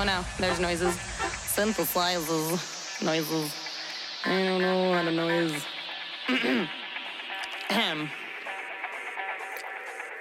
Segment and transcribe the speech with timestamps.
[0.00, 0.96] Oh no, there's noises.
[1.54, 3.04] Synthesizes.
[3.04, 3.54] Noises.
[4.24, 5.62] I don't know what a noise.
[6.26, 6.68] Ahem.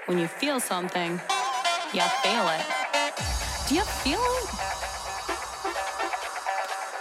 [0.07, 1.11] when you feel something,
[1.93, 2.65] you feel it.
[3.69, 4.49] Do you feel it?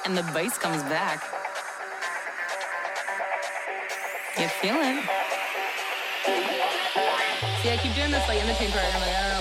[0.04, 1.24] And the bass comes back.
[4.38, 5.02] You feel it?
[7.60, 8.84] See, I keep doing this like in the tune part.
[8.94, 9.37] I'm like, I don't know.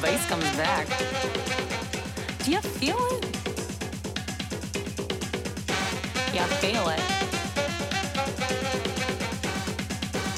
[0.00, 0.86] bass comes back.
[2.44, 3.24] Do you feel it?
[6.32, 7.00] Yeah, feel it.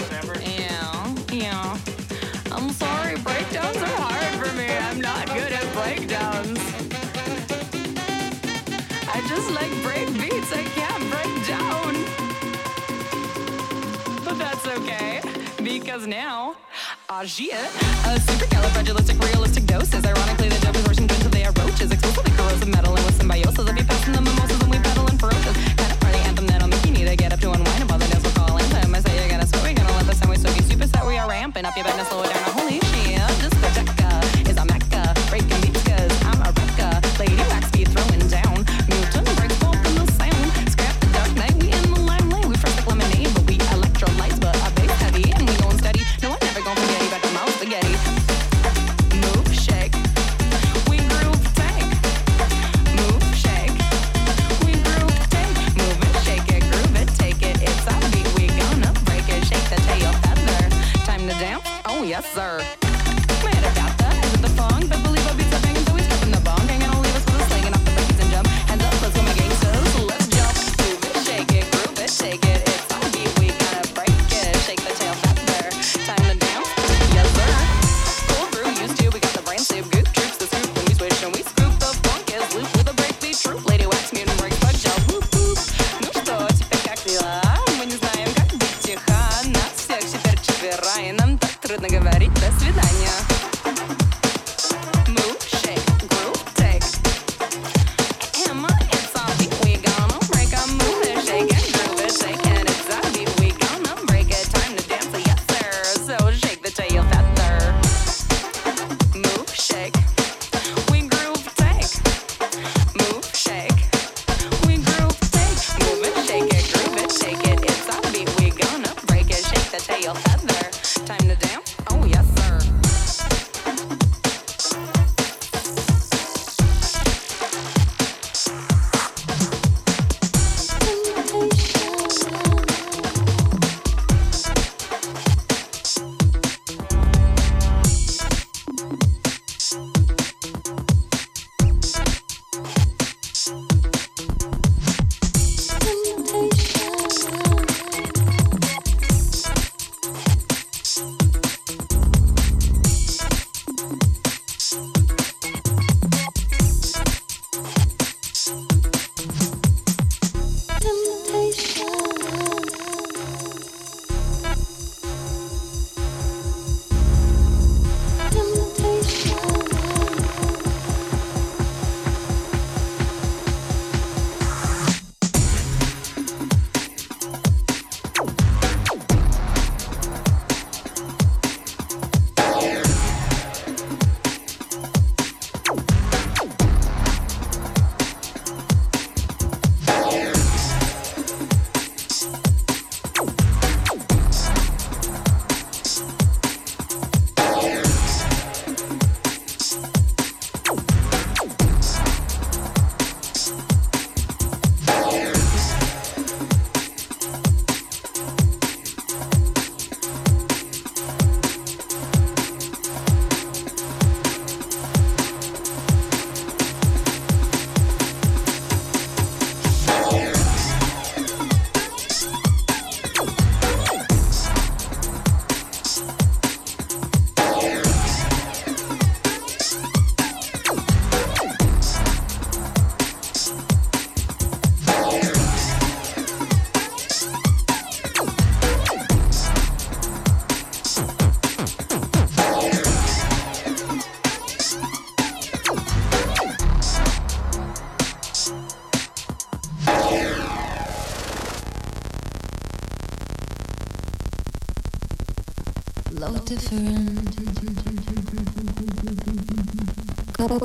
[0.01, 0.35] Whatever.
[0.43, 1.79] Yeah, yeah.
[2.51, 4.67] I'm sorry, breakdowns are hard for me.
[4.67, 6.59] I'm not good at breakdowns.
[9.15, 10.53] I just like break beats.
[10.53, 11.95] I can't break down.
[14.25, 15.21] But that's okay,
[15.63, 16.52] because now
[17.15, 17.21] Ah.
[17.21, 20.03] A supercalifragilistic, realistic doses.
[20.03, 21.93] Ironically, the devil's worse good, so they are roaches.
[21.93, 23.69] Explicitly corrosive, metal and with symbiosis.
[23.69, 25.57] If you pass in the mimosas, then we pedal in ferocious.
[25.77, 27.83] Kind of party anthem that'll make you need to get up to unwind.
[27.83, 30.07] And while the nails will call anthem, I say you're gonna sweat, we're gonna let
[30.07, 31.07] the sound we soak you super set.
[31.07, 32.52] We are ramping up, you better slow it down.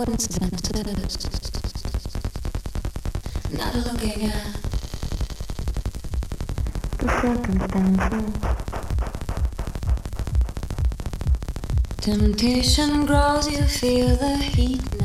[0.06, 1.18] Coincidences.
[3.52, 4.54] Not looking at
[7.00, 8.34] the circumstances.
[12.00, 14.97] Temptation grows, you feel the heat